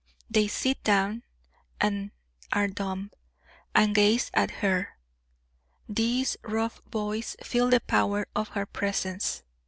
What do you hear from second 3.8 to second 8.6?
gaze at her. These rough boys feel the power of